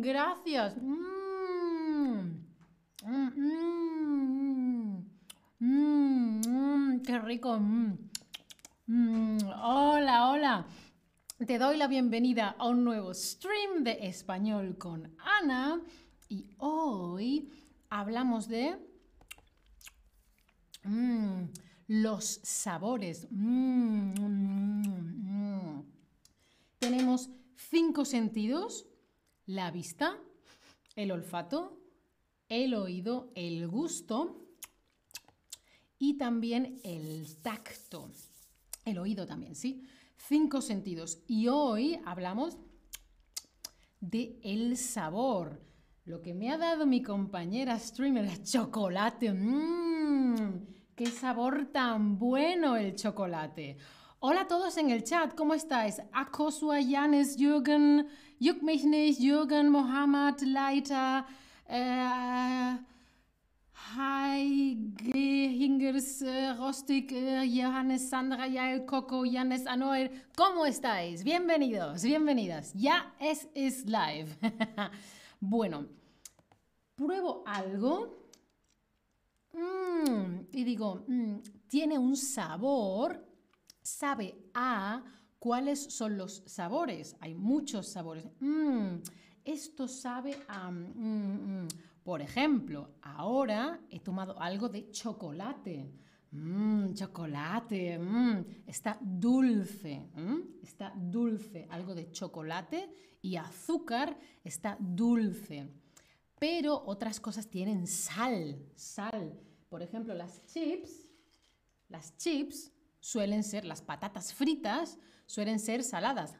[0.00, 0.76] gracias.
[0.76, 1.10] Mm.
[5.58, 7.58] Mm, mm, qué rico.
[9.62, 10.66] Hola, hola.
[11.46, 15.80] Te doy la bienvenida a un nuevo stream de español con Ana
[16.28, 17.50] y hoy
[17.88, 18.76] hablamos de
[21.86, 23.26] los sabores.
[26.78, 28.86] Tenemos cinco sentidos,
[29.46, 30.18] la vista,
[30.96, 31.78] el olfato,
[32.48, 34.46] el oído, el gusto
[35.98, 38.10] y también el tacto.
[38.84, 39.86] El oído también, ¿sí?
[40.16, 41.22] Cinco sentidos.
[41.26, 42.58] Y hoy hablamos
[44.00, 45.62] de el sabor.
[46.04, 49.32] Lo que me ha dado mi compañera streamer, chocolate.
[49.32, 50.66] ¡Mmm!
[50.96, 53.76] ¡Qué sabor tan bueno el chocolate!
[54.22, 56.02] Hola a todos en el chat, ¿cómo estáis?
[56.12, 58.06] Akosua, Janis, Jürgen,
[58.38, 61.24] Juck nicht, Jürgen, Mohammed, Leiter,
[61.66, 62.76] äh,
[65.16, 70.10] Hingers, äh, Rostik, äh, Johannes, Sandra, Yael, Coco, Janes, Anoel.
[70.36, 71.24] ¿Cómo estáis?
[71.24, 72.74] Bienvenidos, bienvenidas.
[72.74, 74.28] Ya es, es live.
[75.40, 75.86] bueno,
[76.94, 78.28] pruebo algo
[79.54, 81.36] mm, y digo, mm,
[81.68, 83.29] tiene un sabor
[83.90, 85.02] sabe a
[85.38, 87.16] cuáles son los sabores.
[87.20, 88.26] Hay muchos sabores.
[88.40, 88.96] Mm,
[89.44, 90.70] esto sabe a...
[90.70, 91.68] Mm, mm.
[92.02, 95.92] Por ejemplo, ahora he tomado algo de chocolate.
[96.94, 98.00] chocolate.
[98.66, 100.08] está dulce.
[100.62, 101.66] está dulce.
[101.70, 105.68] Algo de chocolate y azúcar está dulce.
[106.38, 108.58] Pero otras cosas tienen sal.
[108.74, 109.38] Sal.
[109.68, 111.10] Por ejemplo, las chips.
[111.88, 116.36] Las chips suelen ser, las patatas fritas suelen ser saladas.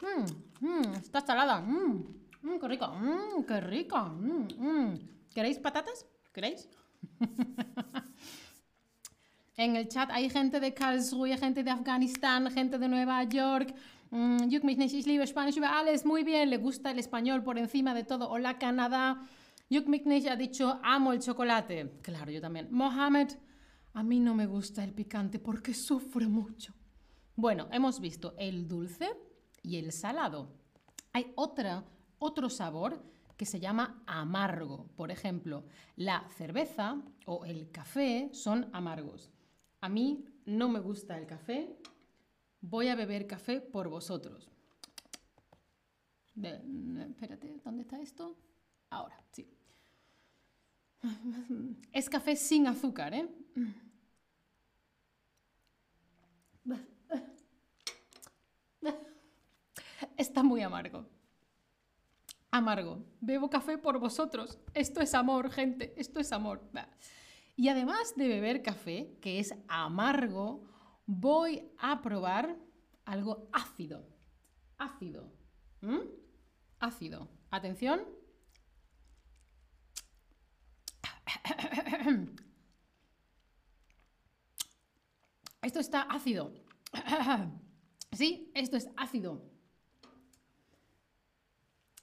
[0.00, 0.24] Mmm,
[0.60, 1.60] mmm, está salada.
[1.60, 2.04] Mmm,
[2.42, 2.88] mmm, qué rico.
[2.88, 3.98] Mmm, qué rico.
[3.98, 4.94] Mmm, mmm.
[5.34, 6.06] ¿Queréis patatas?
[6.32, 6.68] ¿Queréis?
[9.56, 13.74] en el chat hay gente de Karlsruhe, gente de Afganistán, gente de Nueva York.
[14.10, 16.04] Mm, ich liebe Spanisch über alles.
[16.04, 18.28] Muy bien, le gusta el español por encima de todo.
[18.28, 19.26] Hola, Canadá.
[19.70, 19.86] Yuk
[20.28, 21.98] ha dicho, amo el chocolate.
[22.02, 22.68] Claro, yo también.
[22.70, 23.30] Mohamed,
[23.94, 26.74] a mí no me gusta el picante porque sufre mucho.
[27.36, 29.10] Bueno, hemos visto el dulce
[29.62, 30.48] y el salado.
[31.12, 31.84] Hay otra,
[32.18, 33.02] otro sabor
[33.36, 34.86] que se llama amargo.
[34.96, 35.64] Por ejemplo,
[35.96, 39.30] la cerveza o el café son amargos.
[39.80, 41.76] A mí no me gusta el café.
[42.60, 44.48] Voy a beber café por vosotros.
[46.36, 48.36] Espérate, ¿dónde está esto?
[48.90, 49.48] Ahora, sí.
[51.92, 53.28] Es café sin azúcar, ¿eh?
[60.16, 61.06] Está muy amargo.
[62.50, 63.04] Amargo.
[63.20, 64.58] Bebo café por vosotros.
[64.74, 65.94] Esto es amor, gente.
[65.96, 66.70] Esto es amor.
[67.56, 70.64] Y además de beber café, que es amargo,
[71.06, 72.56] voy a probar
[73.04, 74.06] algo ácido.
[74.78, 75.32] Ácido.
[75.80, 76.00] ¿Mm?
[76.78, 77.28] Ácido.
[77.50, 78.02] Atención.
[85.62, 86.52] Esto está ácido.
[88.12, 88.50] ¿Sí?
[88.54, 89.42] Esto es ácido.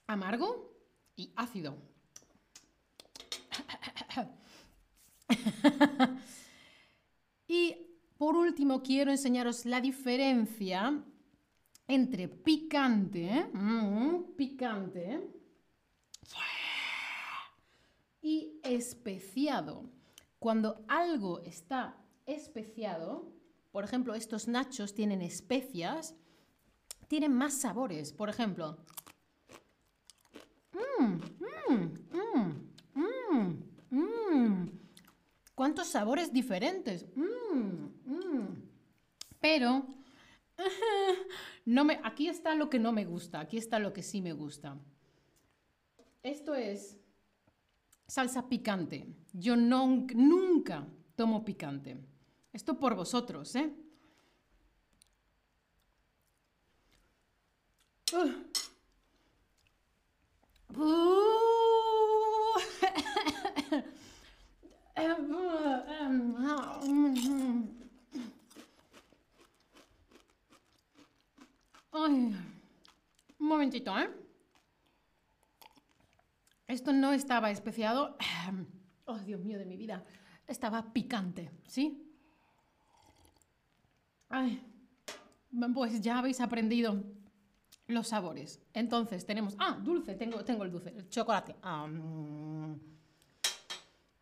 [0.08, 0.74] Amargo
[1.16, 1.78] y ácido.
[7.48, 7.76] y
[8.18, 11.04] por último quiero enseñaros la diferencia
[11.88, 15.20] entre picante, mm, picante
[18.22, 19.90] y especiado.
[20.40, 23.39] Cuando algo está especiado,
[23.80, 26.14] por ejemplo, estos nachos tienen especias,
[27.08, 28.12] tienen más sabores.
[28.12, 28.78] Por ejemplo,
[30.74, 31.14] mmm,
[31.72, 31.98] mmm,
[33.90, 34.70] mmm,
[35.56, 37.06] ¿Cuántos sabores diferentes?
[39.40, 39.88] Pero
[41.66, 44.34] no me, aquí está lo que no me gusta, aquí está lo que sí me
[44.34, 44.78] gusta.
[46.22, 46.98] Esto es
[48.08, 49.08] salsa picante.
[49.32, 50.86] Yo nunca
[51.16, 52.19] tomo picante.
[52.52, 53.72] Esto por vosotros, ¿eh?
[73.40, 74.10] un momentito, ¿eh?
[76.68, 78.18] Esto no estaba especiado.
[79.06, 80.06] Oh, Dios mío de mi vida.
[80.48, 82.09] Estaba picante, ¿sí?
[84.30, 84.64] Ay,
[85.74, 87.04] pues ya habéis aprendido
[87.88, 88.62] los sabores.
[88.74, 91.56] Entonces tenemos, ah, dulce, tengo, tengo el dulce, el chocolate.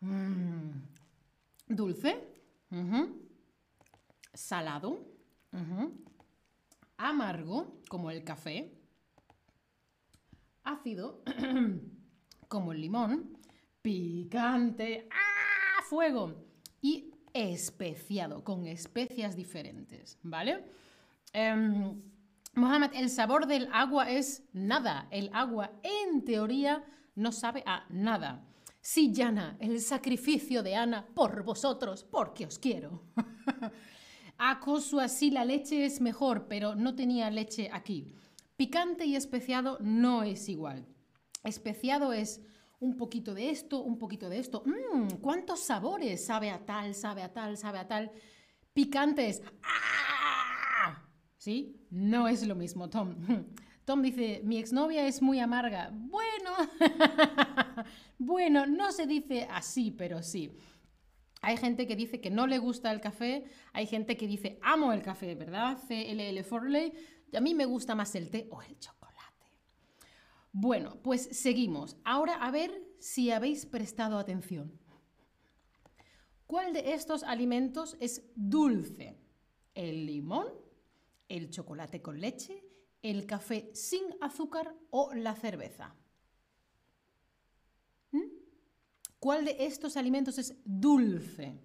[0.00, 0.70] Mm.
[1.68, 2.16] dulce,
[4.32, 4.98] salado,
[6.96, 8.72] amargo, como el café,
[10.64, 11.22] ácido,
[12.48, 13.36] como el limón,
[13.82, 15.82] picante, ¡ah!
[15.88, 16.46] fuego
[16.80, 20.64] y especiado, con especias diferentes, ¿vale?
[21.32, 22.00] Em,
[22.54, 25.06] Mohamed, el sabor del agua es nada.
[25.10, 28.44] El agua, en teoría, no sabe a nada.
[28.80, 33.02] Sí, Yana, el sacrificio de Ana por vosotros, porque os quiero.
[34.38, 38.14] Acoso así la leche es mejor, pero no tenía leche aquí.
[38.56, 40.86] Picante y especiado no es igual.
[41.44, 42.40] Especiado es
[42.80, 44.62] un poquito de esto, un poquito de esto.
[44.64, 46.24] Mmm, ¿cuántos sabores?
[46.24, 48.10] Sabe a tal, sabe a tal, sabe a tal.
[48.72, 49.42] Picante es...
[49.62, 51.02] ¡ah!
[51.36, 51.86] ¿Sí?
[51.90, 53.16] No es lo mismo, Tom.
[53.84, 55.90] Tom dice, mi exnovia es muy amarga.
[55.92, 56.50] Bueno,
[58.18, 60.52] bueno, no se dice así, pero sí.
[61.40, 64.92] Hay gente que dice que no le gusta el café, hay gente que dice amo
[64.92, 65.78] el café, ¿verdad?
[65.86, 66.92] CLL Forley
[67.36, 68.97] a mí me gusta más el té o el chocolate.
[70.52, 71.96] Bueno, pues seguimos.
[72.04, 74.78] Ahora a ver si habéis prestado atención.
[76.46, 79.18] ¿Cuál de estos alimentos es dulce?
[79.74, 80.46] ¿El limón?
[81.28, 82.64] ¿El chocolate con leche?
[83.02, 85.94] ¿El café sin azúcar o la cerveza?
[88.12, 88.22] ¿Mm?
[89.20, 91.60] ¿Cuál de estos alimentos es dulce?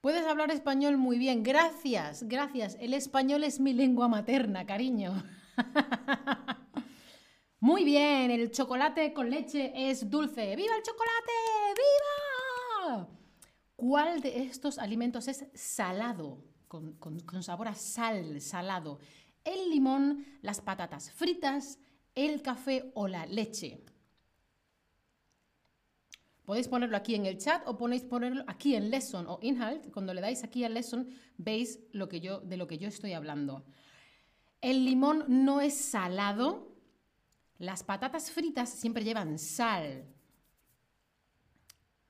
[0.00, 1.42] Puedes hablar español muy bien.
[1.42, 2.78] Gracias, gracias.
[2.80, 5.22] El español es mi lengua materna, cariño.
[7.60, 10.56] muy bien, el chocolate con leche es dulce.
[10.56, 11.32] ¡Viva el chocolate!
[12.86, 13.08] ¡Viva!
[13.76, 16.44] ¿Cuál de estos alimentos es salado?
[16.68, 18.98] Con, con sabor a sal, salado.
[19.44, 21.78] El limón, las patatas fritas,
[22.14, 23.84] el café o la leche.
[26.44, 29.92] Podéis ponerlo aquí en el chat o podéis ponerlo aquí en lesson o inhalt.
[29.92, 33.12] Cuando le dais aquí a lesson, veis lo que yo, de lo que yo estoy
[33.12, 33.64] hablando.
[34.60, 36.69] El limón no es salado.
[37.60, 40.06] Las patatas fritas siempre llevan sal.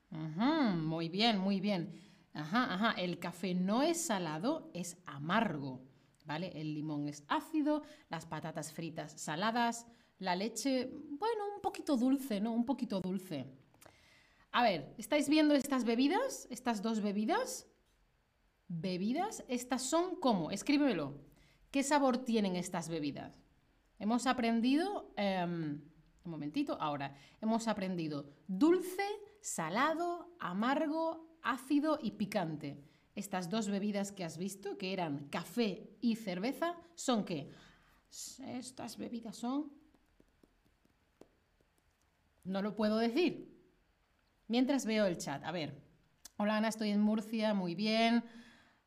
[0.09, 1.93] muy bien, muy bien.
[2.33, 2.91] Ajá, ajá.
[2.93, 5.81] El café no es salado, es amargo.
[6.23, 6.53] ¿Vale?
[6.55, 9.87] El limón es ácido, las patatas fritas saladas,
[10.19, 10.89] la leche,
[11.19, 12.53] bueno, un poquito dulce, ¿no?
[12.53, 13.45] Un poquito dulce.
[14.53, 16.47] A ver, ¿estáis viendo estas bebidas?
[16.49, 17.67] Estas dos bebidas.
[18.69, 19.43] ¿Bebidas?
[19.49, 20.49] Estas son cómo?
[20.49, 21.19] Escríbemelo.
[21.71, 23.50] ¿Qué sabor tienen estas bebidas?
[24.01, 25.13] Hemos aprendido...
[25.15, 25.79] Em,
[26.23, 27.15] un momentito, ahora.
[27.39, 29.05] Hemos aprendido dulce,
[29.41, 32.83] salado, amargo, ácido y picante.
[33.13, 37.51] Estas dos bebidas que has visto, que eran café y cerveza, ¿son qué?
[38.47, 39.71] Estas bebidas son...
[42.43, 43.55] No lo puedo decir.
[44.47, 45.79] Mientras veo el chat, a ver.
[46.37, 48.23] Hola Ana, estoy en Murcia, muy bien.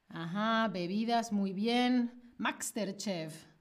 [0.08, 2.32] Ajá, bebidas, muy bien.
[2.36, 3.53] Maxterchef.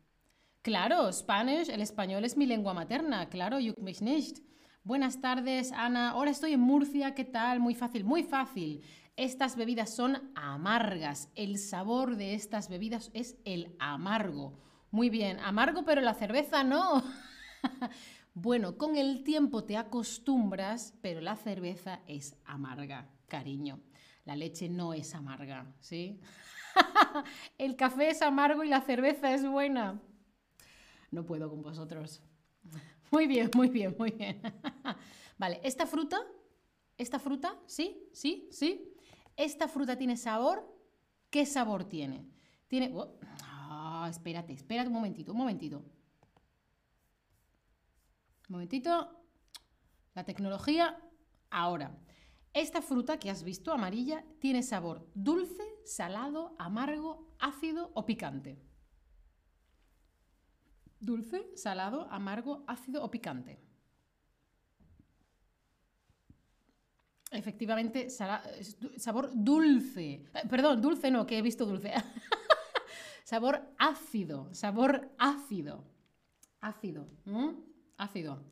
[0.63, 4.39] Claro, Spanish, el español es mi lengua materna, claro, juck mich nicht.
[4.86, 6.12] Buenas tardes, Ana.
[6.12, 7.60] Ahora estoy en Murcia, ¿qué tal?
[7.60, 8.82] Muy fácil, muy fácil.
[9.17, 11.29] Estas bebidas son amargas.
[11.36, 14.58] El sabor de estas bebidas es el amargo.
[14.89, 17.03] Muy bien, amargo, pero la cerveza no.
[18.36, 23.79] Bueno, con el tiempo te acostumbras, pero la cerveza es amarga, cariño.
[24.25, 26.20] La leche no es amarga, ¿sí?
[27.60, 30.01] el café es amargo y la cerveza es buena.
[31.13, 32.24] No puedo con vosotros.
[33.12, 34.41] Muy bien, muy bien, muy bien.
[35.38, 36.20] vale, esta fruta,
[36.98, 38.10] esta fruta, ¿sí?
[38.12, 38.50] ¿Sí?
[38.51, 38.96] ¿Sí?
[39.38, 40.67] Esta fruta tiene sabor.
[41.29, 42.25] ¿Qué sabor tiene?
[42.67, 42.91] Tiene...
[42.96, 45.77] Oh, ah, espérate, espérate un momentito, un momentito.
[48.50, 49.24] Un momentito.
[50.15, 51.00] La tecnología.
[51.51, 51.96] Ahora,
[52.53, 58.73] esta fruta que has visto, amarilla, tiene sabor dulce, salado, amargo, ácido o picante.
[61.03, 63.60] Dulce, salado, amargo, ácido o picante.
[67.31, 70.24] Efectivamente, sabor dulce.
[70.33, 71.91] Eh, perdón, dulce no, que he visto dulce.
[73.24, 75.83] sabor ácido, sabor ácido.
[76.62, 77.10] Ácido
[77.98, 78.43] ácido.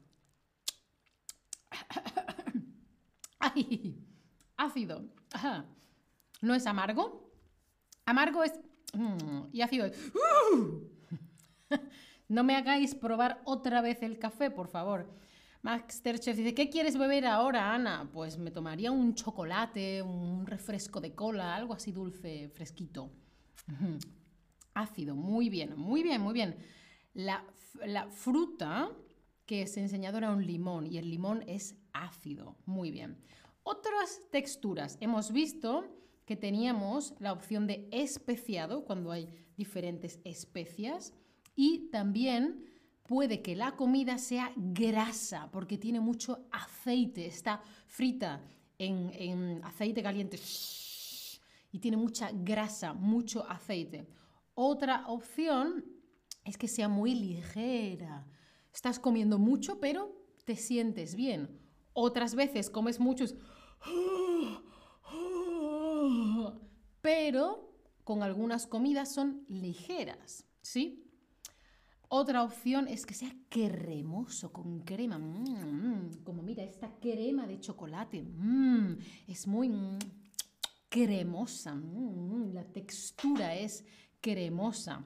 [3.39, 3.97] Ay,
[4.57, 5.05] ácido.
[6.41, 7.31] ¿No es amargo?
[8.05, 8.53] Amargo es...
[8.93, 10.11] Mm, y ácido es...
[10.13, 10.89] ¡uh!
[12.31, 15.13] No me hagáis probar otra vez el café, por favor.
[15.63, 18.09] Masterchef dice, ¿qué quieres beber ahora, Ana?
[18.13, 23.11] Pues me tomaría un chocolate, un refresco de cola, algo así dulce, fresquito.
[24.73, 26.55] Ácido, muy bien, muy bien, muy bien.
[27.13, 27.43] La,
[27.85, 28.89] la fruta
[29.45, 32.55] que se enseñado era un limón y el limón es ácido.
[32.65, 33.17] Muy bien.
[33.63, 34.97] Otras texturas.
[35.01, 35.83] Hemos visto
[36.25, 41.13] que teníamos la opción de especiado cuando hay diferentes especias
[41.61, 42.65] y también
[43.03, 48.41] puede que la comida sea grasa porque tiene mucho aceite, está frita
[48.79, 50.39] en, aceite caliente
[51.71, 54.07] y tiene mucha grasa, mucho aceite.
[54.55, 55.85] Otra opción
[56.43, 58.25] es que sea muy ligera.
[58.73, 60.15] Estás comiendo mucho, pero
[60.45, 61.59] te sientes bien.
[61.93, 63.35] Otras veces comes muchos,
[67.01, 67.71] pero
[68.03, 71.10] con algunas comidas son ligeras, ¿sí?
[72.13, 75.17] Otra opción es que sea cremoso, con crema.
[75.17, 78.21] Mm, como mira, esta crema de chocolate.
[78.21, 79.97] Mm, es muy mm,
[80.89, 81.73] cremosa.
[82.53, 83.85] la textura es
[84.19, 85.05] cremosa.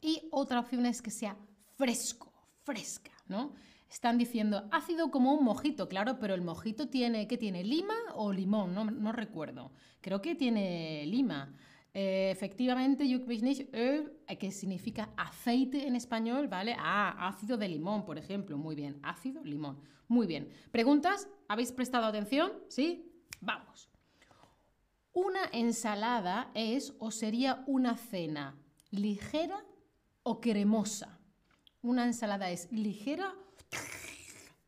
[0.00, 1.36] Y otra opción es que sea
[1.76, 3.52] fresco, fresca, ¿no?
[3.90, 7.62] Están diciendo ácido como un mojito, claro, pero el mojito tiene, ¿qué tiene?
[7.62, 8.74] ¿Lima o limón?
[8.74, 9.70] No recuerdo.
[10.00, 11.54] Creo que tiene lima.
[11.92, 16.76] Eh, efectivamente, eh, que significa aceite en español, ¿vale?
[16.78, 18.56] Ah, ácido de limón, por ejemplo.
[18.56, 19.80] Muy bien, ácido, limón.
[20.06, 20.48] Muy bien.
[20.70, 21.28] ¿Preguntas?
[21.48, 22.52] ¿Habéis prestado atención?
[22.68, 23.12] ¿Sí?
[23.40, 23.90] Vamos.
[25.12, 28.56] Una ensalada es o sería una cena
[28.90, 29.64] ligera
[30.22, 31.18] o cremosa.
[31.82, 33.34] Una ensalada es ligera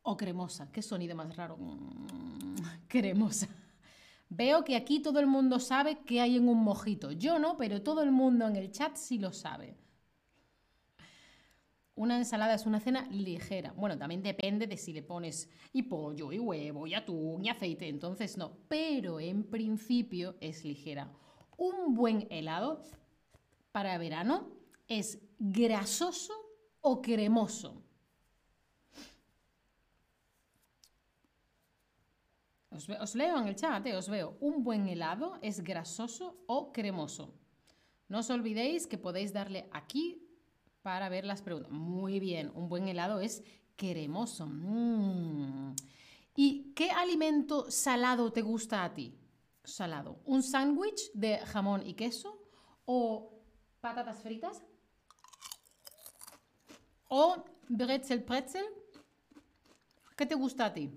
[0.01, 0.69] o cremosa.
[0.71, 1.55] ¿Qué sonido más raro?
[1.57, 2.55] Mm,
[2.87, 3.47] cremosa.
[4.35, 7.11] Veo que aquí todo el mundo sabe qué hay en un mojito.
[7.11, 9.77] Yo no, pero todo el mundo en el chat sí lo sabe.
[11.93, 13.73] Una ensalada es una cena ligera.
[13.73, 17.87] Bueno, también depende de si le pones y pollo, y huevo, y atún, y aceite.
[17.87, 18.57] Entonces no.
[18.67, 21.11] Pero en principio es ligera.
[21.55, 22.81] Un buen helado
[23.71, 24.49] para verano
[24.87, 26.33] es grasoso
[26.81, 27.83] o cremoso.
[32.73, 34.37] Os, leo en el chat, eh, os veo.
[34.39, 37.33] Un buen helado es grasoso o cremoso.
[38.09, 40.21] No os olvidéis que podéis darle aquí
[40.81, 41.71] para ver las preguntas.
[41.71, 43.43] Muy bien, un buen helado es
[43.75, 44.47] cremoso.
[44.47, 45.75] Mm.
[46.35, 49.17] ¿Y qué alimento salado te gusta a ti?
[49.63, 50.19] Salado.
[50.25, 52.41] ¿Un sándwich de jamón y queso?
[52.85, 53.39] ¿O
[53.79, 54.61] patatas fritas?
[57.07, 58.65] ¿O bretzel pretzel?
[60.17, 60.91] ¿Qué te gusta a ti?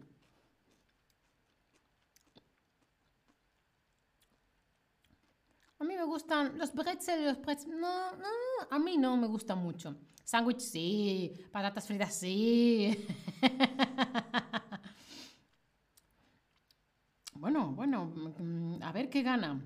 [5.78, 7.76] A mí me gustan los pretzels, los pretzels.
[7.76, 8.26] No, no,
[8.70, 9.96] a mí no me gusta mucho.
[10.24, 13.06] Sándwich sí, patatas fritas sí.
[17.34, 19.62] bueno, bueno, mm, a ver qué gana.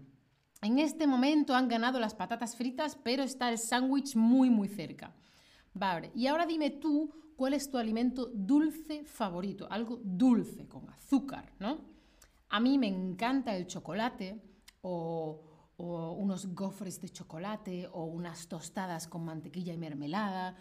[0.63, 5.15] En este momento han ganado las patatas fritas, pero está el sándwich muy, muy cerca.
[5.73, 11.53] Vale, y ahora dime tú cuál es tu alimento dulce favorito, algo dulce, con azúcar,
[11.61, 11.79] ¿no?
[12.49, 14.43] A mí me encanta el chocolate
[14.83, 15.50] o
[15.81, 20.55] o unos gofres de chocolate o unas tostadas con mantequilla y mermelada,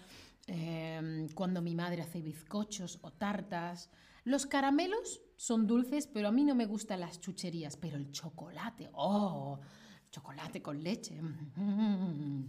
[0.47, 3.89] em, cuando mi madre hace bizcochos o tartas.
[4.23, 8.89] Los caramelos son dulces, pero a mí no me gustan las chucherías, pero el chocolate,
[8.93, 9.59] oh,
[10.09, 11.21] chocolate con leche.
[11.21, 12.45] Mm.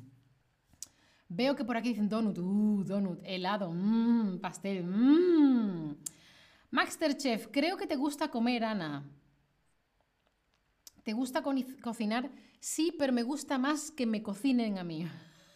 [1.29, 4.85] Veo que por aquí dicen donut, uh, donut, helado, mm, pastel.
[4.85, 5.97] Mm.
[6.71, 9.05] Masterchef, creo que te gusta comer, Ana.
[11.11, 11.43] ¿Te gusta
[11.83, 12.31] cocinar?
[12.61, 15.09] Sí, pero me gusta más que me cocinen a mí.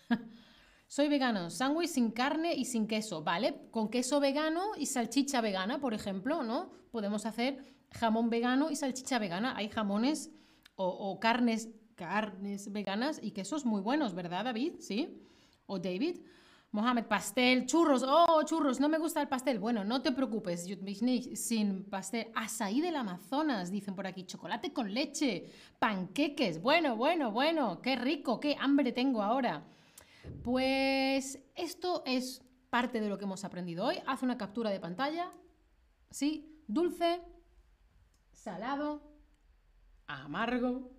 [0.89, 3.69] Soy vegano, sándwich sin carne y sin queso, ¿vale?
[3.71, 6.73] Con queso vegano y salchicha vegana, por ejemplo, ¿no?
[6.91, 9.55] Podemos hacer jamón vegano y salchicha vegana.
[9.57, 10.33] Hay jamones
[10.75, 14.81] o, carnes, carnes veganas y quesos muy buenos, ¿verdad, David?
[14.81, 15.23] ¿Sí?
[15.67, 16.17] ¿O David?
[16.75, 19.61] Mohamed, pastel, churros, oh, churros, no me gusta el pastel.
[19.61, 20.67] Bueno, no te preocupes,
[21.37, 22.33] sin pastel.
[22.35, 25.47] Asaí del Amazonas, dicen por aquí, chocolate con leche,
[25.79, 26.61] panqueques.
[26.61, 29.63] Bueno, bueno, bueno, qué rico, qué hambre tengo ahora.
[30.43, 33.99] Pues esto es parte de lo que hemos aprendido hoy.
[34.05, 35.31] Haz una captura de pantalla.
[36.11, 37.23] Sí, dulce,
[38.33, 39.01] salado,
[40.09, 40.91] amargo,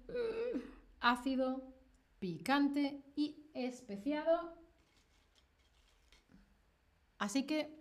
[1.01, 1.75] ácido,
[2.19, 4.64] picante y especiado
[7.17, 7.77] Así que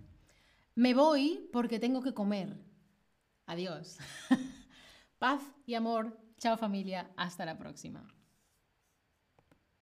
[0.75, 2.57] me voy porque tengo que comer.
[3.47, 3.99] Adiós.
[5.19, 6.19] Paz y amor.
[6.39, 7.11] Chao familia.
[7.17, 8.07] Hasta la próxima.